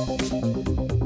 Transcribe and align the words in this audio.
Música 0.00 0.97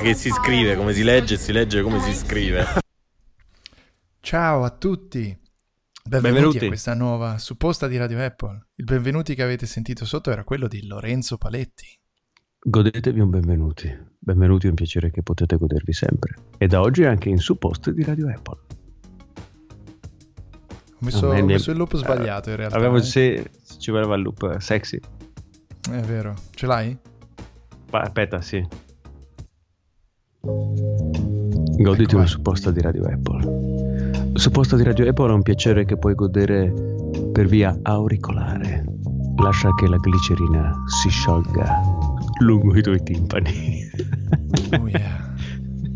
che 0.00 0.14
si 0.14 0.30
scrive, 0.30 0.76
come 0.76 0.92
si 0.92 1.02
legge, 1.02 1.36
si 1.36 1.52
legge 1.52 1.82
come 1.82 2.00
si 2.00 2.14
scrive. 2.14 2.64
Ciao 4.20 4.64
a 4.64 4.70
tutti. 4.70 5.36
Benvenuti, 6.06 6.34
benvenuti, 6.34 6.64
a 6.64 6.68
questa 6.68 6.94
nuova 6.94 7.38
supposta 7.38 7.86
di 7.88 7.96
Radio 7.96 8.22
Apple. 8.22 8.68
Il 8.74 8.84
benvenuti 8.84 9.34
che 9.34 9.42
avete 9.42 9.66
sentito 9.66 10.04
sotto 10.04 10.30
era 10.30 10.44
quello 10.44 10.68
di 10.68 10.86
Lorenzo 10.86 11.38
Paletti. 11.38 11.86
Godetevi 12.58 13.20
un 13.20 13.30
benvenuti. 13.30 13.94
Benvenuti 14.18 14.66
è 14.66 14.68
un 14.70 14.74
piacere 14.74 15.10
che 15.10 15.22
potete 15.22 15.56
godervi 15.56 15.92
sempre. 15.92 16.34
E 16.58 16.66
da 16.66 16.80
oggi 16.80 17.04
anche 17.04 17.28
in 17.28 17.38
supposte 17.38 17.92
di 17.92 18.02
Radio 18.02 18.28
Apple. 18.28 18.58
Ho 20.92 20.98
messo, 21.00 21.28
ho 21.28 21.44
messo 21.44 21.70
il 21.70 21.76
loop 21.76 21.96
sbagliato 21.96 22.50
in 22.50 22.56
realtà. 22.56 22.76
Avevo, 22.76 22.96
eh. 22.96 23.02
se, 23.02 23.50
ci 23.78 23.90
voleva 23.90 24.14
il 24.14 24.22
loop 24.22 24.56
sexy. 24.58 24.98
È 25.90 26.00
vero. 26.00 26.34
Ce 26.54 26.66
l'hai? 26.66 26.98
aspetta, 27.90 28.40
sì. 28.40 28.66
Goditi 31.84 32.04
ecco. 32.04 32.16
una 32.16 32.26
supposta 32.26 32.70
di 32.70 32.80
Radio 32.80 33.04
Apple. 33.04 34.32
Supposta 34.38 34.74
di 34.74 34.84
Radio 34.84 35.06
Apple 35.06 35.28
è 35.28 35.32
un 35.34 35.42
piacere 35.42 35.84
che 35.84 35.98
puoi 35.98 36.14
godere 36.14 36.72
per 37.30 37.46
via 37.46 37.78
auricolare. 37.82 38.86
Lascia 39.36 39.74
che 39.74 39.86
la 39.86 39.98
glicerina 39.98 40.82
si 40.86 41.10
sciolga 41.10 41.82
lungo 42.38 42.74
i 42.74 42.80
tuoi 42.80 43.02
timpani. 43.02 43.90
Oh 44.80 44.88
yeah. 44.88 45.34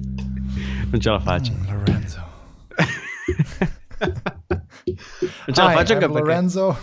non 0.93 1.01
ce 1.01 1.09
la 1.09 1.21
faccio. 1.21 1.55
Mm, 1.55 1.71
Lorenzo. 1.73 2.21
non 5.47 5.55
ce 5.55 5.63
la 5.63 5.71
faccio 5.71 5.93
anche 5.95 6.07
perché... 6.07 6.21
Lorenzo. 6.21 6.79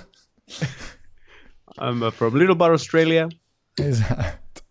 I'm 1.76 2.09
from 2.09 2.36
Little 2.36 2.56
Bar 2.56 2.72
Australia. 2.72 3.28
Esatto. 3.76 4.61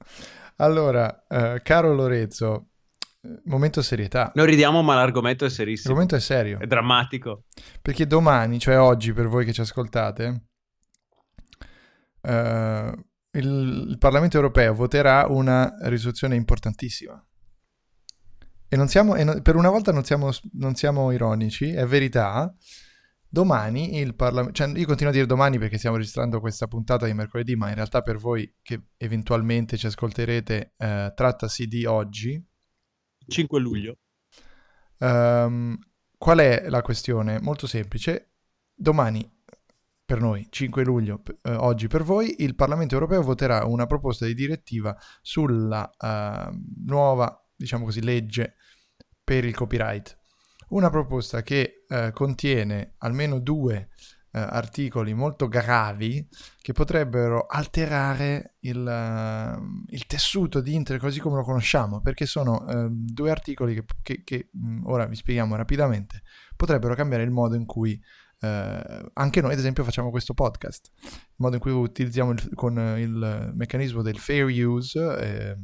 Allora, 0.57 1.25
uh, 1.29 1.61
caro 1.63 1.95
Lorenzo, 1.95 2.71
momento 3.45 3.83
serietà. 3.83 4.33
Noi 4.35 4.47
ridiamo, 4.47 4.83
ma 4.83 4.95
l'argomento 4.95 5.45
è 5.45 5.51
serissimo. 5.51 5.95
L'argomento 5.95 6.17
è 6.17 6.21
serio. 6.21 6.59
È 6.59 6.67
drammatico. 6.67 7.45
Perché 7.81 8.07
domani, 8.07 8.59
cioè 8.59 8.79
oggi, 8.79 9.13
per 9.13 9.29
voi 9.29 9.45
che 9.45 9.53
ci 9.53 9.61
ascoltate, 9.61 10.45
uh, 12.23 12.29
il, 12.29 13.87
il, 13.89 13.97
Parlamento 13.99 14.37
europeo 14.37 14.75
voterà 14.75 15.27
una 15.29 15.75
risoluzione 15.83 16.35
importantissima. 16.35 17.23
E, 18.69 18.77
non 18.77 18.89
siamo, 18.89 19.15
e 19.15 19.25
no, 19.25 19.41
per 19.41 19.57
una 19.57 19.71
volta 19.71 19.93
non 19.93 20.05
siamo, 20.05 20.31
non 20.53 20.75
siamo 20.75 21.11
ironici, 21.11 21.71
è 21.73 21.87
verità. 21.87 22.55
Domani 23.27 23.99
il 23.99 24.15
Parlamento, 24.15 24.53
cioè 24.55 24.69
io 24.79 24.87
continuo 24.87 25.11
a 25.11 25.15
dire 25.15 25.27
domani 25.27 25.59
perché 25.59 25.77
stiamo 25.77 25.97
registrando 25.97 26.39
questa 26.39 26.69
puntata 26.69 27.07
di 27.07 27.15
mercoledì, 27.15 27.57
ma 27.57 27.69
in 27.69 27.75
realtà 27.75 28.01
per 28.01 28.17
voi 28.17 28.59
che 28.63 28.91
eventualmente 28.97 29.77
ci 29.77 29.87
ascolterete, 29.87 30.75
eh, 30.77 31.13
trattasi 31.17 31.67
di 31.67 31.85
oggi, 31.85 32.41
5 33.27 33.61
luglio. 33.61 33.99
Um, 34.99 35.77
qual 36.17 36.39
è 36.39 36.69
la 36.69 36.83
questione? 36.83 37.41
Molto 37.41 37.67
semplice. 37.67 38.33
Domani, 38.75 39.31
per 40.05 40.21
noi, 40.21 40.47
5 40.51 40.85
luglio, 40.85 41.23
eh, 41.43 41.55
oggi 41.55 41.87
per 41.87 42.03
voi, 42.03 42.37
il 42.39 42.55
Parlamento 42.55 42.95
europeo 42.95 43.23
voterà 43.23 43.65
una 43.65 43.87
proposta 43.87 44.27
di 44.27 44.35
direttiva 44.35 44.97
sulla 45.23 45.91
uh, 45.99 46.55
nuova, 46.87 47.47
diciamo 47.55 47.85
così, 47.85 48.03
legge 48.03 48.57
per 49.23 49.45
il 49.45 49.55
copyright. 49.55 50.19
Una 50.69 50.91
proposta 50.91 51.43
che 51.43 51.85
uh, 51.89 52.11
contiene 52.13 52.95
almeno 52.99 53.39
due 53.39 53.91
articoli 54.39 55.15
molto 55.15 55.49
gravi 55.49 56.27
che 56.61 56.73
potrebbero 56.73 57.47
alterare 57.47 58.57
il, 58.61 58.79
uh, 58.79 59.85
il, 59.89 60.07
tessuto 60.07 60.61
di 60.61 60.75
Inter 60.75 60.99
così 60.99 61.21
come 61.21 61.37
lo 61.37 61.45
conosciamo, 61.45 62.01
perché 62.01 62.27
sono 62.27 62.65
uh, 62.67 62.89
due 62.91 63.31
articoli 63.31 63.75
che, 63.75 63.85
che, 64.03 64.23
che 64.25 64.51
ora 64.85 65.07
vi 65.07 65.15
spieghiamo 65.15 65.55
rapidamente, 65.55 66.23
potrebbero 66.57 66.95
cambiare 66.95 67.23
il 67.23 67.31
modo 67.31 67.55
in 67.55 67.67
cui 67.67 68.01
Uh, 68.45 69.11
anche 69.15 69.41
noi, 69.41 69.53
ad 69.53 69.59
esempio, 69.59 69.85
facciamo 69.85 70.11
questo 70.11 70.35
podcast, 70.35 70.91
il 71.03 71.37
modo 71.37 71.55
in 71.55 71.63
cui 71.63 71.73
utilizziamo 71.73 72.33
il, 72.33 72.51
con 72.55 72.77
il 72.99 73.53
meccanismo 73.55 74.03
del 74.03 74.19
fair 74.19 74.45
use 74.45 75.01
eh, 75.19 75.57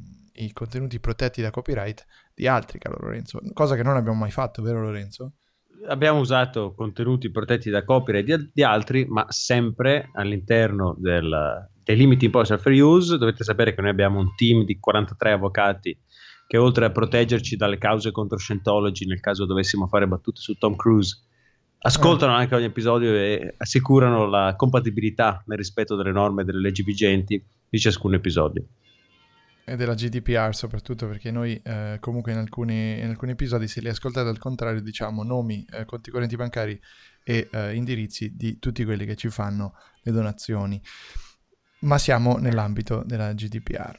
i 0.45 0.53
contenuti 0.53 0.99
protetti 0.99 1.43
da 1.43 1.51
copyright 1.51 2.07
di 2.33 2.47
altri, 2.47 2.79
caro 2.79 2.97
Lorenzo, 3.01 3.39
cosa 3.53 3.77
che 3.77 3.83
non 3.83 3.97
abbiamo 3.97 4.19
mai 4.19 4.31
fatto, 4.31 4.63
vero 4.63 4.81
Lorenzo? 4.81 5.35
Abbiamo 5.89 6.21
usato 6.21 6.75
contenuti 6.75 7.31
protetti 7.31 7.71
da 7.71 7.85
copyright 7.85 8.25
di, 8.25 8.51
di 8.53 8.63
altri, 8.63 9.07
ma 9.07 9.25
sempre 9.29 10.11
all'interno 10.13 10.95
del, 10.99 11.69
dei 11.83 11.97
limiti 11.97 12.27
imposti 12.27 12.53
al 12.53 12.61
fair 12.61 12.83
use. 12.83 13.19
Dovete 13.19 13.45
sapere 13.45 13.75
che 13.75 13.81
noi 13.81 13.91
abbiamo 13.91 14.19
un 14.19 14.35
team 14.35 14.65
di 14.65 14.79
43 14.79 15.33
avvocati 15.33 15.99
che 16.47 16.57
oltre 16.57 16.87
a 16.87 16.91
proteggerci 16.91 17.57
dalle 17.57 17.79
cause 17.79 18.11
contro 18.11 18.37
Scientology 18.37 19.07
nel 19.07 19.21
caso 19.21 19.47
dovessimo 19.47 19.87
fare 19.87 20.09
battute 20.09 20.41
su 20.41 20.55
Tom 20.55 20.75
Cruise, 20.75 21.17
ascoltano 21.79 22.33
anche 22.33 22.57
ogni 22.57 22.65
episodio 22.65 23.15
e 23.15 23.55
assicurano 23.57 24.27
la 24.27 24.55
compatibilità 24.57 25.45
nel 25.47 25.59
rispetto 25.59 25.95
delle 25.95 26.11
norme 26.11 26.43
e 26.43 26.45
delle 26.45 26.61
leggi 26.61 26.83
vigenti 26.83 27.41
di 27.69 27.79
ciascun 27.79 28.15
episodio 28.15 28.65
e 29.65 29.77
della 29.77 29.95
GDPR 29.95 30.55
soprattutto 30.55 31.07
perché 31.07 31.31
noi 31.31 31.61
eh, 31.63 31.99
comunque 32.01 32.33
in 32.33 32.39
alcuni, 32.39 32.99
in 32.99 33.09
alcuni, 33.09 33.33
episodi 33.33 33.69
se 33.69 33.81
li 33.81 33.89
ascoltate 33.89 34.29
al 34.29 34.39
contrario 34.39 34.81
diciamo 34.81 35.23
nomi, 35.23 35.65
eh, 35.71 35.85
conti 35.85 36.11
correnti 36.11 36.37
bancari 36.37 36.81
e 37.23 37.49
eh, 37.51 37.75
indirizzi 37.75 38.37
di 38.37 38.59
tutti 38.59 38.85
quelli 38.85 39.05
che 39.05 39.17
ci 39.17 39.31
fanno 39.31 39.75
le 40.03 40.13
donazioni. 40.13 40.81
Ma 41.81 41.97
siamo 41.99 42.37
nell'ambito 42.37 43.03
della 43.07 43.33
GDPR 43.33 43.99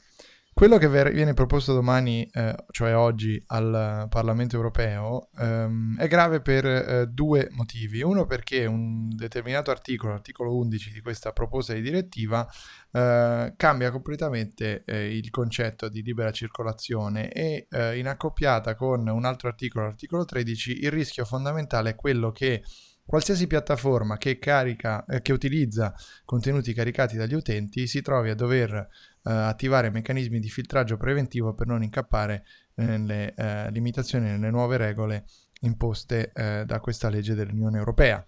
quello 0.62 0.78
che 0.78 0.88
ver- 0.90 1.12
viene 1.12 1.34
proposto 1.34 1.74
domani, 1.74 2.24
eh, 2.32 2.56
cioè 2.70 2.96
oggi, 2.96 3.42
al 3.48 4.06
Parlamento 4.12 4.58
europeo 4.58 5.30
ehm, 5.40 5.98
è 5.98 6.08
grave 6.08 6.40
per 6.40 6.64
eh, 6.68 7.08
due 7.08 7.48
motivi. 7.54 8.04
Uno 8.04 8.28
perché 8.28 8.68
un 8.68 9.10
determinato 9.10 9.72
articolo, 9.72 10.12
l'articolo 10.12 10.56
11 10.56 10.92
di 10.92 11.02
questa 11.02 11.32
proposta 11.32 11.74
di 11.74 11.82
direttiva, 11.82 12.48
eh, 12.92 13.54
cambia 13.58 13.90
completamente 13.90 14.84
eh, 14.86 15.18
il 15.18 15.32
concetto 15.32 15.90
di 15.90 16.04
libera 16.04 16.30
circolazione 16.30 17.32
e 17.32 17.66
eh, 17.68 17.98
in 17.98 18.08
accoppiata 18.08 18.76
con 18.76 19.08
un 19.08 19.26
altro 19.26 19.48
articolo, 19.48 19.86
l'articolo 19.86 20.26
13, 20.26 20.84
il 20.84 20.92
rischio 20.92 21.26
fondamentale 21.26 21.90
è 21.90 21.96
quello 21.96 22.32
che 22.32 22.62
qualsiasi 23.04 23.48
piattaforma 23.48 24.18
che, 24.18 24.40
carica, 24.40 25.04
eh, 25.06 25.22
che 25.22 25.34
utilizza 25.34 25.94
contenuti 26.24 26.72
caricati 26.74 27.18
dagli 27.18 27.34
utenti 27.34 27.88
si 27.88 28.02
trovi 28.02 28.30
a 28.30 28.36
dover 28.36 28.88
attivare 29.24 29.90
meccanismi 29.90 30.40
di 30.40 30.50
filtraggio 30.50 30.98
preventivo 30.98 31.54
per 31.54 31.68
non 31.68 31.84
incappare 31.84 32.46
nelle 32.76 33.34
eh, 33.34 33.72
limitazioni, 33.72 34.28
nelle 34.30 34.50
nuove 34.50 34.78
regole 34.78 35.26
imposte 35.62 36.32
eh, 36.34 36.64
da 36.66 36.80
questa 36.80 37.10
legge 37.10 37.34
dell'Unione 37.34 37.78
Europea. 37.78 38.26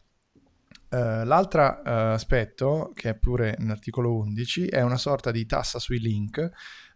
L'altro 0.94 1.64
aspetto, 1.64 2.92
che 2.94 3.10
è 3.10 3.16
pure 3.16 3.56
nell'articolo 3.58 4.16
11, 4.16 4.68
è 4.68 4.82
una 4.82 4.98
sorta 4.98 5.32
di 5.32 5.44
tassa 5.48 5.80
sui 5.80 5.98
link 5.98 6.52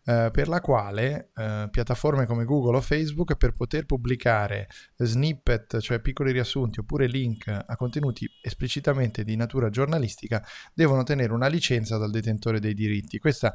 uh, 0.07 0.31
per 0.31 0.47
la 0.47 0.61
quale 0.61 1.31
piattaforme 1.69 2.25
come 2.25 2.45
Google 2.45 2.77
o 2.77 2.81
Facebook 2.81 3.35
per 3.35 3.53
poter 3.53 3.85
pubblicare 3.85 4.67
snippet, 4.95 5.79
cioè 5.79 5.99
piccoli 5.99 6.31
riassunti 6.31 6.79
oppure 6.79 7.07
link 7.07 7.47
a 7.47 7.75
contenuti 7.75 8.27
esplicitamente 8.41 9.23
di 9.23 9.35
natura 9.35 9.69
giornalistica, 9.69 10.43
devono 10.73 11.01
ottenere 11.01 11.33
una 11.33 11.47
licenza 11.47 11.97
dal 11.97 12.09
detentore 12.09 12.59
dei 12.59 12.73
diritti. 12.73 13.19
Questa 13.19 13.53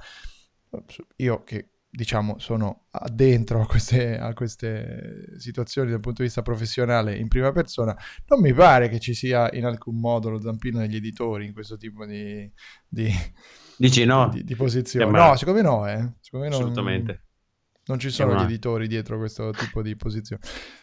io 1.17 1.43
che 1.43 1.73
diciamo 1.95 2.39
sono 2.39 2.87
addentro 2.93 3.61
a 3.61 3.67
queste, 3.67 4.17
a 4.17 4.33
queste, 4.33 5.35
situazioni 5.37 5.91
dal 5.91 6.01
punto 6.01 6.23
di 6.23 6.29
vista 6.29 6.41
professionale 6.41 7.15
in 7.17 7.29
prima 7.29 7.53
persona, 7.53 7.95
non 8.29 8.41
mi 8.41 8.55
pare 8.55 8.89
che 8.89 8.99
ci 8.99 9.13
sia 9.13 9.51
in 9.53 9.67
alcun 9.67 10.01
modo 10.01 10.31
lo 10.31 10.41
zampino 10.41 10.79
degli 10.79 10.97
editori 10.97 11.45
in 11.45 11.53
questo 11.53 11.77
tipo 11.77 12.07
di, 12.07 12.51
di, 12.89 13.11
Dici 13.83 14.05
no? 14.05 14.29
di, 14.29 14.45
di 14.45 14.55
posizione. 14.55 15.07
Sembra... 15.07 15.29
No, 15.29 15.37
secondo 15.37 15.61
me 15.61 15.67
no, 15.67 15.89
eh. 15.89 16.13
secondo 16.21 16.47
me 16.47 16.55
Assolutamente. 16.55 17.25
Non 17.87 17.99
ci 17.99 18.11
sono 18.11 18.31
una... 18.31 18.43
gli 18.43 18.45
editori 18.45 18.87
dietro 18.87 19.19
questo 19.19 19.51
tipo 19.51 19.83
di 19.83 19.97
posizione. 19.97 20.41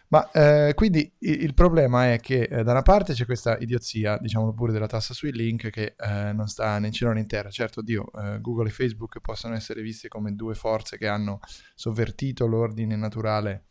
Ma 0.10 0.30
eh, 0.32 0.74
quindi 0.74 1.10
il, 1.20 1.44
il, 1.44 1.54
problema 1.54 2.12
è 2.12 2.20
che 2.20 2.42
eh, 2.42 2.62
da 2.62 2.72
una 2.72 2.82
parte 2.82 3.14
c'è 3.14 3.24
questa 3.24 3.58
idiozia, 3.58 4.18
diciamo 4.18 4.54
pure 4.54 4.74
della 4.74 4.88
tassa 4.88 5.14
sui 5.14 5.32
link, 5.32 5.70
che 5.70 5.96
eh, 5.98 6.34
non 6.34 6.48
sta 6.48 6.78
né 6.78 6.88
in 6.88 6.92
cielo 6.92 7.14
né 7.14 7.22
in 7.22 7.28
terra. 7.28 7.50
Certo, 7.50 7.82
Dio, 7.82 8.12
eh, 8.12 8.42
Google 8.42 8.68
e 8.68 8.72
Facebook 8.72 9.22
possono 9.22 9.56
essere 9.56 9.82
viste 9.82 10.10
come 10.10 10.36
due 10.36 10.54
forze 10.54 10.98
che 10.98 11.08
hanno 11.08 11.40
sovvertito 11.76 12.48
l'ordine 12.48 12.98
naturale 12.98 13.68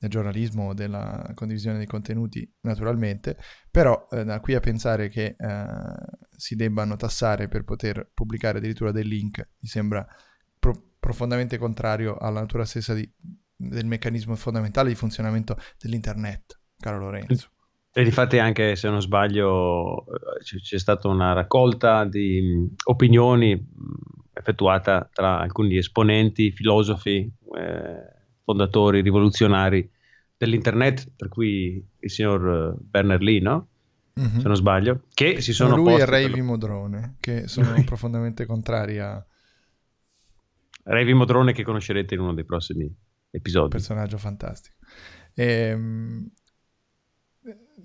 del 0.00 0.10
giornalismo, 0.10 0.74
della 0.74 1.30
condivisione 1.34 1.78
dei 1.78 1.86
contenuti, 1.86 2.50
naturalmente, 2.62 3.38
però 3.70 4.08
eh, 4.10 4.24
da 4.24 4.40
qui 4.40 4.54
a 4.54 4.60
pensare 4.60 5.08
che 5.08 5.36
eh, 5.38 5.76
si 6.36 6.56
debbano 6.56 6.96
tassare 6.96 7.48
per 7.48 7.64
poter 7.64 8.10
pubblicare 8.12 8.58
addirittura 8.58 8.92
dei 8.92 9.04
link 9.04 9.38
mi 9.38 9.68
sembra 9.68 10.06
pro- 10.58 10.94
profondamente 10.98 11.58
contrario 11.58 12.16
alla 12.16 12.40
natura 12.40 12.64
stessa 12.64 12.94
di, 12.94 13.08
del 13.54 13.86
meccanismo 13.86 14.34
fondamentale 14.36 14.88
di 14.88 14.94
funzionamento 14.94 15.56
dell'internet, 15.78 16.60
caro 16.78 16.98
Lorenzo. 16.98 17.50
E 17.92 18.02
difatti 18.02 18.38
anche, 18.38 18.74
se 18.74 18.88
non 18.88 19.00
sbaglio, 19.00 20.04
c- 20.42 20.60
c'è 20.60 20.78
stata 20.78 21.06
una 21.06 21.32
raccolta 21.32 22.04
di 22.04 22.68
opinioni 22.86 23.52
effettuata 24.32 25.08
tra 25.12 25.38
alcuni 25.38 25.76
esponenti, 25.76 26.50
filosofi, 26.50 27.30
eh, 27.56 28.14
fondatori 28.42 29.00
rivoluzionari 29.00 29.88
dell'internet, 30.36 31.12
per 31.16 31.28
cui 31.28 31.86
il 32.00 32.10
signor 32.10 32.76
Werner 32.92 33.20
Lee, 33.20 33.40
no? 33.40 33.68
Mm-hmm. 34.20 34.38
Se 34.38 34.46
non 34.46 34.56
sbaglio, 34.56 35.02
che 35.12 35.40
si 35.40 35.52
sono 35.52 35.74
Lui 35.74 35.94
e 35.94 36.04
Ray 36.04 36.40
Modrone, 36.40 37.16
che 37.18 37.48
sono 37.48 37.74
profondamente 37.84 38.46
contrari 38.46 38.98
a... 38.98 39.24
Ray 40.84 41.12
Modrone 41.12 41.52
che 41.52 41.64
conoscerete 41.64 42.14
in 42.14 42.20
uno 42.20 42.34
dei 42.34 42.44
prossimi 42.44 42.94
episodi. 43.30 43.70
Personaggio 43.70 44.18
fantastico. 44.18 44.76
E, 45.34 45.44
ehm, 45.44 46.30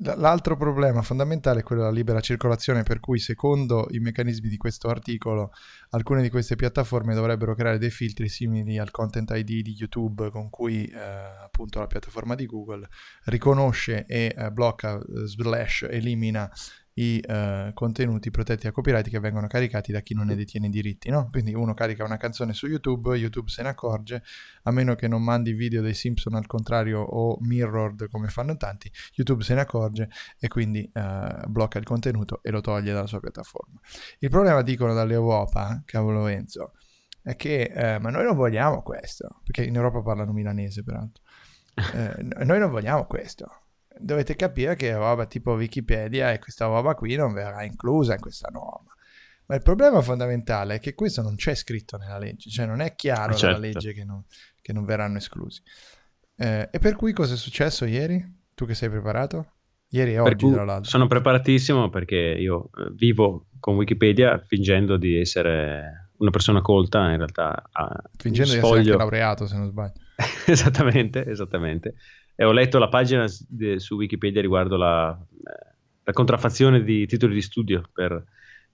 L'altro 0.02 0.56
problema 0.56 1.02
fondamentale 1.02 1.60
è 1.60 1.64
quello 1.64 1.82
della 1.82 1.94
libera 1.94 2.22
circolazione, 2.22 2.84
per 2.84 3.02
cui 3.02 3.20
secondo 3.20 3.86
i 3.90 4.00
meccanismi 4.00 4.48
di 4.48 4.56
questo 4.56 4.88
articolo, 4.88 5.52
alcune 5.90 6.22
di 6.22 6.30
queste 6.30 6.56
piattaforme 6.56 7.14
dovrebbero 7.14 7.54
creare 7.54 7.78
dei 7.78 7.90
filtri 7.90 8.30
simili 8.30 8.78
al 8.78 8.92
Content 8.92 9.30
ID 9.32 9.62
di 9.62 9.76
YouTube, 9.78 10.30
con 10.30 10.50
cui 10.50 10.86
eh, 10.86 10.98
appunto 10.98 11.80
la 11.80 11.88
piattaforma 11.88 12.36
di 12.36 12.46
Google 12.46 12.88
riconosce 13.26 14.06
e 14.06 14.34
eh, 14.34 14.52
blocca, 14.52 14.98
eh, 14.98 15.02
slash, 15.26 15.86
elimina 15.90 16.50
i 17.00 17.24
uh, 17.26 17.74
contenuti 17.74 18.30
protetti 18.30 18.68
a 18.68 18.72
copyright 18.72 19.10
che 19.10 19.20
vengono 19.20 19.48
caricati 19.48 19.92
da 19.92 20.02
chi 20.02 20.14
non 20.14 20.28
ne 20.28 20.36
detiene 20.36 20.68
i 20.68 20.70
diritti, 20.70 21.10
no? 21.10 21.30
Quindi 21.32 21.54
uno 21.54 21.74
carica 21.74 22.04
una 22.04 22.18
canzone 22.18 22.54
su 22.54 22.68
YouTube, 22.68 23.16
YouTube 23.16 23.50
se 23.50 23.62
ne 23.62 23.70
accorge, 23.70 24.22
a 24.64 24.72
meno 24.72 24.96
che 24.96 25.08
non 25.08 25.24
mandi 25.24 25.54
video 25.54 25.82
dei 25.82 25.94
Simpson 25.94 26.34
al 26.34 26.46
contrario 26.46 27.00
o 27.00 27.38
mirrored 27.40 28.10
come 28.10 28.28
fanno 28.28 28.58
tanti, 28.58 28.92
YouTube 29.14 29.44
se 29.44 29.54
ne 29.54 29.62
accorge 29.62 30.10
e 30.40 30.48
quindi 30.50 30.90
uh, 30.94 31.48
blocca 31.48 31.80
il 31.80 31.86
contenuto 31.86 32.42
e 32.44 32.52
lo 32.52 32.60
toglie 32.60 32.92
dalla 32.92 33.08
sua 33.08 33.22
piattaforma. 33.22 33.80
Il 34.20 34.30
problema, 34.30 34.62
dicono 34.62 34.94
dall'Europa, 34.94 35.82
cavolo 35.86 36.28
Enzo, 36.28 36.74
è 37.22 37.36
che 37.36 37.72
eh, 37.74 38.00
ma 38.00 38.10
noi 38.10 38.26
non 38.26 38.36
vogliamo 38.36 38.82
questo, 38.82 39.40
perché 39.44 39.64
in 39.64 39.76
Europa 39.76 40.02
parlano 40.02 40.34
milanese 40.34 40.84
peraltro, 40.84 41.24
eh, 41.94 42.44
noi 42.44 42.60
non 42.60 42.70
vogliamo 42.70 43.06
questo 43.06 43.64
dovete 44.00 44.36
capire 44.36 44.76
che 44.76 44.94
roba 44.94 45.26
tipo 45.26 45.54
Wikipedia 45.54 46.32
e 46.32 46.40
questa 46.40 46.66
roba 46.66 46.96
qui 46.96 47.16
non 47.16 47.34
verrà 47.34 47.64
inclusa 47.64 48.14
in 48.14 48.20
questa 48.20 48.50
norma. 48.52 48.94
Ma 49.46 49.56
il 49.56 49.62
problema 49.62 50.02
fondamentale 50.02 50.76
è 50.76 50.80
che 50.80 50.94
questo 50.94 51.22
non 51.22 51.36
c'è 51.36 51.56
scritto 51.56 51.98
nella 51.98 52.18
legge, 52.18 52.50
cioè 52.50 52.66
non 52.66 52.82
è 52.82 52.96
chiaro 52.96 53.34
certo. 53.34 53.48
dalla 53.48 53.58
legge 53.58 53.94
che 53.94 54.04
non, 54.04 54.24
che 54.62 54.74
non 54.74 54.86
verranno 54.86 55.18
esclusi. 55.18 55.62
Eh, 56.36 56.70
e 56.72 56.80
per 56.80 56.96
cui 56.96 57.14
cosa 57.14 57.34
è 57.34 57.38
successo 57.38 57.86
ieri? 57.86 58.24
Tu 58.54 58.66
che 58.66 58.76
sei 58.76 58.90
preparato? 58.90 59.54
Ieri 59.90 60.14
e 60.14 60.20
oggi, 60.20 60.52
tra 60.52 60.64
l'altro. 60.64 60.90
Sono 60.90 61.08
preparatissimo 61.08 61.90
perché 61.90 62.16
io 62.16 62.70
eh, 62.78 62.92
vivo 62.94 63.48
con 63.60 63.76
Wikipedia 63.76 64.38
fingendo 64.38 64.98
di 64.98 65.20
essere 65.20 66.12
una 66.18 66.30
persona 66.30 66.62
colta, 66.62 67.10
in 67.10 67.18
realtà. 67.18 67.64
Fingendo 68.18 68.54
sfoglio... 68.54 68.74
di 68.76 68.80
essere 68.82 68.98
laureato, 68.98 69.48
se 69.48 69.58
non 69.58 69.68
sbaglio. 69.68 69.94
esattamente, 70.46 71.26
esattamente 71.26 71.96
e 72.40 72.46
ho 72.46 72.54
letto 72.54 72.80
la 72.80 72.88
pagina 72.88 73.28
su 73.28 73.96
Wikipedia 73.96 74.40
riguardo 74.40 74.78
la, 74.78 75.12
eh, 75.12 75.76
la, 76.06 76.14
contraffazione 76.14 76.84
di 76.84 77.06
titoli 77.06 77.34
di 77.34 77.42
studio 77.42 77.84
per 77.92 78.24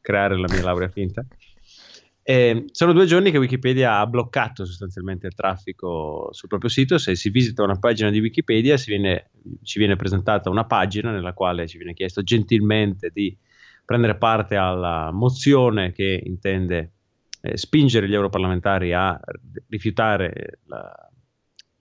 creare 0.01 0.37
la 0.37 0.45
mia 0.47 0.61
laurea 0.61 0.87
finta. 0.87 1.25
E 2.21 2.65
sono 2.69 2.93
due 2.93 3.07
giorni 3.07 3.31
che 3.31 3.39
Wikipedia 3.39 3.97
ha 3.97 4.05
bloccato 4.05 4.65
sostanzialmente 4.65 5.25
il 5.25 5.33
traffico 5.33 6.27
sul 6.29 6.47
proprio 6.47 6.69
sito. 6.69 6.99
Se 6.99 7.15
si 7.15 7.31
visita 7.31 7.63
una 7.63 7.79
pagina 7.79 8.11
di 8.11 8.19
Wikipedia 8.19 8.75
viene, 8.85 9.31
ci 9.63 9.79
viene 9.79 9.95
presentata 9.95 10.51
una 10.51 10.65
pagina 10.65 11.09
nella 11.09 11.33
quale 11.33 11.67
ci 11.67 11.77
viene 11.77 11.95
chiesto 11.95 12.21
gentilmente 12.21 13.09
di 13.11 13.35
prendere 13.83 14.15
parte 14.15 14.57
alla 14.57 15.09
mozione 15.11 15.91
che 15.91 16.21
intende 16.23 16.91
eh, 17.41 17.57
spingere 17.57 18.07
gli 18.07 18.13
europarlamentari 18.13 18.93
a 18.93 19.19
rifiutare 19.69 20.59
la, 20.67 21.09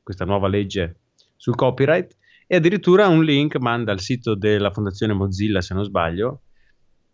questa 0.02 0.24
nuova 0.24 0.48
legge 0.48 1.00
sul 1.44 1.56
copyright 1.56 2.16
e 2.46 2.56
addirittura 2.56 3.06
un 3.08 3.22
link 3.22 3.56
manda 3.56 3.92
al 3.92 4.00
sito 4.00 4.34
della 4.34 4.70
fondazione 4.70 5.12
Mozilla, 5.12 5.60
se 5.60 5.74
non 5.74 5.84
sbaglio, 5.84 6.40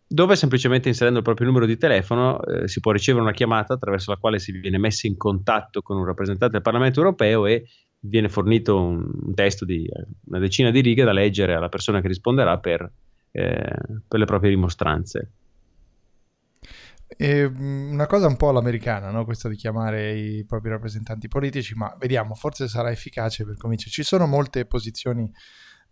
dove 0.07 0.37
semplicemente 0.37 0.87
inserendo 0.87 1.17
il 1.17 1.25
proprio 1.25 1.47
numero 1.47 1.65
di 1.65 1.75
telefono 1.75 2.41
eh, 2.43 2.65
si 2.69 2.79
può 2.79 2.93
ricevere 2.93 3.23
una 3.23 3.33
chiamata 3.33 3.73
attraverso 3.73 4.09
la 4.09 4.17
quale 4.17 4.39
si 4.39 4.53
viene 4.53 4.77
messo 4.77 5.05
in 5.05 5.17
contatto 5.17 5.81
con 5.81 5.97
un 5.97 6.05
rappresentante 6.05 6.53
del 6.53 6.61
Parlamento 6.61 7.01
europeo 7.01 7.45
e 7.45 7.65
viene 7.99 8.29
fornito 8.29 8.81
un, 8.81 9.05
un 9.21 9.33
testo 9.33 9.65
di 9.65 9.85
una 10.27 10.39
decina 10.39 10.71
di 10.71 10.79
righe 10.79 11.03
da 11.03 11.11
leggere 11.11 11.53
alla 11.53 11.69
persona 11.69 11.99
che 11.99 12.07
risponderà 12.07 12.57
per, 12.57 12.89
eh, 13.31 13.75
per 14.07 14.19
le 14.19 14.25
proprie 14.25 14.49
dimostranze. 14.49 15.31
È 17.15 17.47
mm, 17.47 17.91
una 17.91 18.07
cosa 18.07 18.27
un 18.27 18.37
po' 18.37 18.49
all'americana, 18.49 19.09
no? 19.11 19.25
questa 19.25 19.49
di 19.49 19.55
chiamare 19.55 20.17
i 20.17 20.45
propri 20.45 20.69
rappresentanti 20.69 21.27
politici, 21.27 21.73
ma 21.75 21.95
vediamo, 21.99 22.35
forse 22.35 22.67
sarà 22.67 22.91
efficace 22.91 23.45
per 23.45 23.57
cominciare. 23.57 23.91
Ci 23.91 24.03
sono 24.03 24.27
molte 24.27 24.65
posizioni 24.65 25.31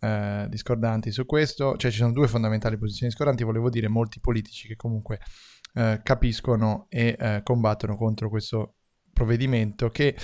eh, 0.01 0.45
discordanti 0.50 1.12
su 1.12 1.25
questo, 1.25 1.75
cioè 1.77 1.92
ci 1.92 1.98
sono 1.98 2.12
due 2.12 2.27
fondamentali 2.27 2.77
posizioni 2.77 3.10
discordanti, 3.10 3.44
volevo 3.44 3.69
dire 3.69 3.88
molti 3.88 4.19
politici 4.19 4.68
che 4.68 4.75
comunque 4.75 5.19
eh, 5.74 6.00
capiscono 6.04 6.88
e 6.89 7.16
eh, 7.19 7.42
combattono 7.44 7.95
contro 7.95 8.30
questo 8.30 8.75
provvedimento 9.12 9.89
che 9.89 10.15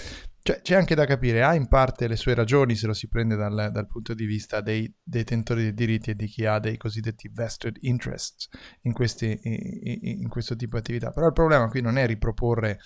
cioè, 0.48 0.62
c'è 0.62 0.76
anche 0.76 0.94
da 0.94 1.06
capire, 1.06 1.42
ha 1.42 1.56
in 1.56 1.68
parte 1.68 2.08
le 2.08 2.16
sue 2.16 2.36
ragioni 2.36 2.76
se 2.76 2.86
lo 2.86 2.94
si 2.94 3.08
prende 3.08 3.36
dal, 3.36 3.72
dal, 3.72 3.88
punto 3.88 4.14
di 4.14 4.28
vista 4.28 4.62
dei 4.62 4.94
detentori 5.02 5.64
dei 5.64 5.74
diritti 5.74 6.12
e 6.12 6.16
di 6.16 6.28
chi 6.28 6.46
ha 6.46 6.60
dei 6.60 6.78
cosiddetti 6.78 7.32
vested 7.34 7.78
interests 7.80 8.50
in, 8.82 8.94
questi, 8.94 9.40
in, 9.42 10.20
in 10.22 10.30
questo 10.30 10.56
tipo 10.56 10.76
di 10.76 10.82
attività. 10.84 11.10
Però 11.10 11.26
il 11.26 11.34
problema 11.34 11.68
qui 11.68 11.82
non 11.82 11.98
è 11.98 12.06
riproporre 12.06 12.78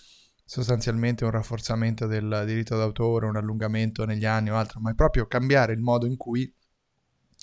sostanzialmente 0.46 1.26
un 1.26 1.32
rafforzamento 1.32 2.08
del 2.08 2.44
diritto 2.46 2.78
d'autore, 2.78 3.26
un 3.26 3.36
allungamento 3.36 4.06
negli 4.06 4.26
anni 4.26 4.52
o 4.52 4.56
altro, 4.56 4.80
ma 4.80 4.92
è 4.92 4.96
proprio 4.96 5.28
cambiare 5.28 5.74
il 5.74 5.82
modo 5.82 6.06
in 6.06 6.16
cui 6.16 6.50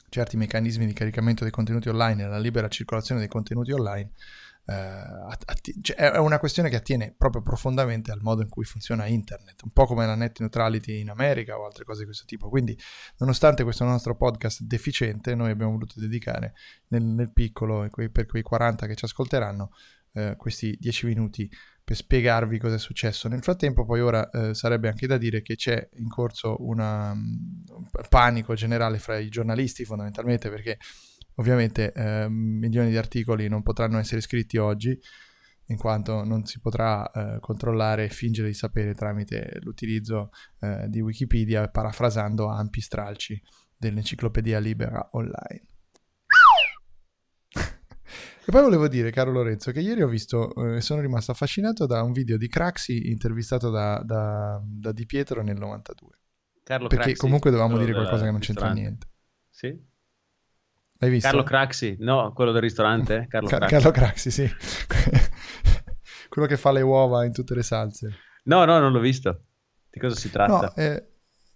certi 0.09 0.39
meccanismi 0.39 0.87
di 0.87 0.95
caricamento 0.95 1.43
dei 1.43 1.53
contenuti 1.53 1.91
online 1.91 2.23
e 2.23 2.27
la 2.27 2.39
libera 2.39 2.69
circolazione 2.69 3.21
dei 3.21 3.29
contenuti 3.29 3.71
online 3.71 4.13
atti- 4.73 5.75
cioè 5.81 5.97
è 5.97 6.19
una 6.19 6.39
questione 6.39 6.69
che 6.69 6.77
attiene 6.77 7.15
proprio 7.17 7.41
profondamente 7.43 8.11
al 8.11 8.21
modo 8.21 8.43
in 8.43 8.49
cui 8.49 8.65
funziona 8.65 9.07
internet, 9.07 9.63
un 9.63 9.71
po' 9.71 9.87
come 9.87 10.07
la 10.07 10.15
net 10.15 10.41
neutrality 10.41 11.01
in 11.01 11.11
America 11.11 11.59
o 11.59 11.65
altre 11.65 11.85
cose 11.85 12.01
di 12.01 12.07
questo 12.07 12.25
tipo. 12.27 12.49
Quindi, 12.49 12.77
nonostante 13.19 13.63
questo 13.63 13.85
nostro 13.85 14.17
podcast 14.17 14.63
deficiente, 14.63 15.35
noi 15.35 15.51
abbiamo 15.51 15.73
voluto 15.73 16.01
dedicare 16.01 16.55
nel, 16.89 17.03
nel 17.03 17.33
piccolo, 17.33 17.89
per 17.91 18.27
quei 18.27 18.43
40 18.43 18.87
che 18.87 18.95
ci 18.97 19.05
ascolteranno, 19.05 19.71
eh, 20.15 20.35
questi 20.37 20.77
10 20.81 21.07
minuti 21.07 21.51
per 21.85 21.95
spiegarvi 21.95 22.59
cosa 22.59 22.75
è 22.75 22.79
successo. 22.79 23.29
Nel 23.29 23.45
frattempo, 23.45 23.85
poi 23.85 24.01
ora 24.01 24.29
eh, 24.31 24.55
sarebbe 24.55 24.89
anche 24.89 25.07
da 25.07 25.19
dire 25.19 25.41
che 25.43 25.55
c'è 25.55 25.89
in 25.99 26.09
corso 26.09 26.57
una, 26.67 27.13
um, 27.13 27.63
un 27.69 27.87
panico 28.09 28.55
generale 28.55 28.99
fra 28.99 29.19
i 29.19 29.29
giornalisti, 29.29 29.85
fondamentalmente 29.85 30.51
perché 30.51 30.79
Ovviamente 31.37 31.93
eh, 31.93 32.29
milioni 32.29 32.91
di 32.91 32.97
articoli 32.97 33.49
non 33.49 33.63
potranno 33.63 33.99
essere 33.99 34.21
scritti 34.21 34.57
oggi, 34.57 34.99
in 35.67 35.77
quanto 35.77 36.25
non 36.25 36.45
si 36.45 36.61
potrà 36.61 37.11
eh, 37.11 37.41
controllare 37.41 38.05
e 38.05 38.09
fingere 38.09 38.49
di 38.49 38.55
sapere 38.55 38.95
tramite 38.95 39.59
l'utilizzo 39.61 40.31
eh, 40.61 40.87
di 40.89 41.01
Wikipedia, 41.01 41.69
parafrasando 41.69 42.47
ampi 42.47 42.81
stralci 42.81 43.41
dell'enciclopedia 43.77 44.59
libera 44.59 45.09
online. 45.13 45.69
E 48.49 48.53
poi 48.53 48.63
volevo 48.63 48.87
dire, 48.87 49.11
caro 49.11 49.33
Lorenzo, 49.33 49.73
che 49.73 49.81
ieri 49.81 50.03
ho 50.03 50.07
visto 50.07 50.55
e 50.55 50.77
eh, 50.77 50.81
sono 50.81 51.01
rimasto 51.01 51.33
affascinato 51.33 51.85
da 51.85 52.03
un 52.03 52.13
video 52.13 52.37
di 52.37 52.49
Craxi 52.49 53.11
intervistato 53.11 53.71
da, 53.71 54.01
da, 54.05 54.63
da 54.65 54.93
Di 54.93 55.05
Pietro 55.05 55.43
nel 55.43 55.59
92. 55.59 56.11
Carlo 56.63 56.87
Perché 56.87 57.07
Craxi, 57.07 57.21
comunque 57.21 57.51
dovevamo 57.51 57.77
dire 57.77 57.93
qualcosa 57.93 58.25
che 58.25 58.31
non 58.31 58.39
c'entra 58.39 58.71
niente. 58.73 59.09
Sì? 59.51 59.77
L'hai 60.99 61.11
visto? 61.11 61.29
Carlo 61.29 61.43
Craxi, 61.43 61.97
no, 62.01 62.33
quello 62.33 62.53
del 62.53 62.63
ristorante? 62.63 63.27
Carlo, 63.29 63.49
Car- 63.49 63.59
Craxi. 63.67 63.75
Carlo 63.75 63.91
Craxi, 63.91 64.31
sì. 64.31 64.51
quello 66.29 66.49
che 66.49 66.57
fa 66.57 66.73
le 66.73 66.83
uova 66.83 67.25
in 67.25 67.33
tutte 67.33 67.55
le 67.55 67.63
salse. 67.63 68.15
No, 68.45 68.65
no, 68.65 68.79
non 68.79 68.93
l'ho 68.93 69.01
visto. 69.01 69.43
Di 69.91 70.01
cosa 70.01 70.15
si 70.15 70.31
tratta? 70.31 70.53
No, 70.53 70.75
eh, 70.75 71.07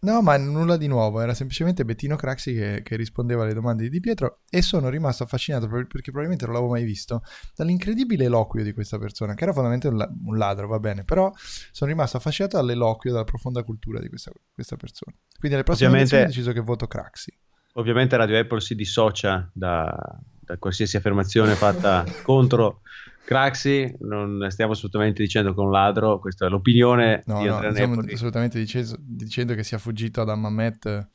no, 0.00 0.22
ma 0.22 0.36
nulla 0.36 0.76
di 0.76 0.86
nuovo, 0.86 1.20
era 1.20 1.34
semplicemente 1.34 1.84
Bettino 1.84 2.16
Craxi 2.16 2.52
che, 2.54 2.80
che, 2.82 2.96
rispondeva 2.96 3.44
alle 3.44 3.54
domande 3.54 3.84
di 3.84 3.90
Di 3.90 4.00
Pietro 4.00 4.40
e 4.48 4.62
sono 4.62 4.88
rimasto 4.88 5.22
affascinato 5.22 5.68
perché 5.68 6.10
probabilmente 6.10 6.44
non 6.44 6.54
l'avevo 6.54 6.72
mai 6.72 6.84
visto 6.84 7.22
dall'incredibile 7.54 8.24
eloquio 8.24 8.64
di 8.64 8.72
questa 8.72 8.98
persona, 8.98 9.34
che 9.34 9.44
era 9.44 9.52
fondamentalmente 9.52 10.14
un, 10.26 10.36
ladro, 10.36 10.68
va 10.68 10.78
bene, 10.78 11.04
però 11.04 11.32
sono 11.70 11.90
rimasto 11.90 12.16
affascinato 12.16 12.56
dall'eloquio, 12.56 13.12
dalla 13.12 13.24
profonda 13.24 13.62
cultura 13.62 14.00
di 14.00 14.08
questa, 14.08 14.32
questa 14.52 14.76
persona. 14.76 15.14
Quindi 15.38 15.56
alle 15.56 15.64
prossime 15.64 15.88
Ovviamente... 15.88 16.22
ho 16.22 16.26
deciso 16.26 16.52
che 16.52 16.60
voto 16.60 16.86
Craxi. 16.86 17.32
Ovviamente 17.74 18.16
Radio 18.16 18.38
Apple 18.38 18.60
si 18.60 18.74
dissocia 18.74 19.48
da, 19.52 19.94
da 20.40 20.56
qualsiasi 20.58 20.96
affermazione 20.96 21.54
fatta 21.54 22.04
contro 22.22 22.80
Craxi, 23.24 23.94
non 24.00 24.44
stiamo 24.50 24.72
assolutamente 24.72 25.22
dicendo 25.22 25.54
che 25.54 25.60
è 25.60 25.64
un 25.64 25.70
ladro, 25.70 26.18
questa 26.18 26.46
è 26.46 26.48
l'opinione 26.48 27.22
no, 27.26 27.40
di 27.40 27.46
Andrea 27.46 27.68
no, 27.68 27.74
stiamo 27.76 28.00
assolutamente 28.00 28.58
dicendo, 28.58 28.96
dicendo 28.98 29.54
che 29.54 29.62
sia 29.62 29.78
fuggito 29.78 30.24
da 30.24 30.34
Mamet 30.34 31.08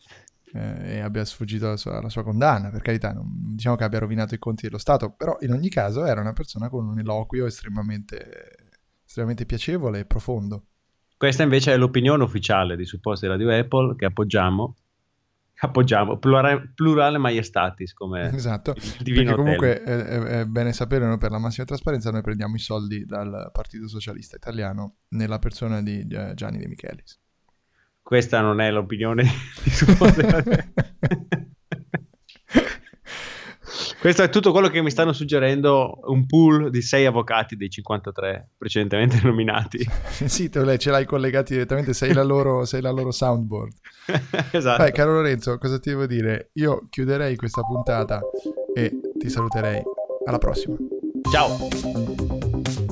eh, 0.53 0.93
e 0.93 1.00
abbia 1.01 1.25
sfuggito 1.25 1.65
alla 1.65 1.75
sua, 1.75 1.97
alla 1.97 2.07
sua, 2.07 2.24
condanna, 2.24 2.69
per 2.69 2.81
carità, 2.81 3.12
non 3.12 3.53
diciamo 3.55 3.75
che 3.75 3.83
abbia 3.83 4.00
rovinato 4.00 4.33
i 4.33 4.39
conti 4.39 4.65
dello 4.65 4.77
Stato, 4.77 5.12
però 5.12 5.35
in 5.41 5.51
ogni 5.51 5.67
caso 5.67 6.05
era 6.05 6.21
una 6.21 6.31
persona 6.31 6.69
con 6.69 6.88
un 6.88 6.97
eloquio 6.97 7.45
estremamente, 7.45 8.69
estremamente 9.05 9.45
piacevole 9.45 10.00
e 10.00 10.05
profondo. 10.05 10.67
Questa 11.17 11.43
invece 11.43 11.74
è 11.74 11.77
l'opinione 11.77 12.24
ufficiale 12.24 12.77
di 12.77 12.85
supposti 12.85 13.27
Radio 13.27 13.51
Apple 13.51 13.97
che 13.97 14.05
appoggiamo 14.05 14.75
appoggiamo. 15.59 16.17
Plurale, 16.17 16.71
plurale 16.74 17.17
maiestatis 17.17 17.93
come 17.93 18.33
esatto. 18.33 18.74
perché 18.74 19.33
comunque 19.33 19.81
è, 19.81 19.97
è, 19.97 20.45
bene 20.45 20.74
sapere 20.74 21.05
no? 21.05 21.17
per 21.17 21.31
la 21.31 21.39
massima 21.39 21.65
trasparenza 21.65 22.12
noi 22.12 22.21
prendiamo 22.21 22.55
i 22.55 22.59
soldi 22.59 23.05
dal 23.05 23.50
Partito 23.51 23.88
Socialista 23.88 24.35
Italiano 24.35 24.97
nella 25.09 25.39
persona 25.39 25.81
di 25.81 26.05
Gianni 26.05 26.57
De 26.57 26.67
Michelis. 26.67 27.19
Questa 28.01 28.39
non 28.41 28.62
è 28.62 28.69
l'opinione 28.69 29.24
di 29.63 29.69
supporre 29.71 30.74
Questo 34.05 34.21
è 34.21 34.29
tutto 34.29 34.51
quello 34.51 34.67
che 34.67 34.83
mi 34.83 34.91
stanno 34.91 35.13
suggerendo 35.13 36.01
un 36.03 36.27
pool 36.27 36.69
di 36.69 36.83
sei 36.83 37.07
avvocati 37.07 37.55
dei 37.55 37.71
53 37.71 38.50
precedentemente 38.55 39.19
nominati. 39.25 39.83
sì, 40.27 40.47
te 40.47 40.77
ce 40.77 40.91
l'hai 40.91 41.05
collegati 41.05 41.53
direttamente, 41.53 41.91
sei 41.95 42.13
la 42.13 42.21
loro, 42.21 42.65
sei 42.65 42.81
la 42.81 42.91
loro 42.91 43.09
soundboard. 43.09 43.74
esatto. 44.53 44.77
Vai, 44.83 44.91
caro 44.91 45.13
Lorenzo, 45.13 45.57
cosa 45.57 45.79
ti 45.79 45.89
devo 45.89 46.05
dire? 46.05 46.51
Io 46.53 46.85
chiuderei 46.88 47.35
questa 47.35 47.63
puntata 47.63 48.21
e 48.75 48.91
ti 49.17 49.27
saluterei. 49.27 49.81
Alla 50.27 50.38
prossima. 50.38 50.75
Ciao. 51.31 52.85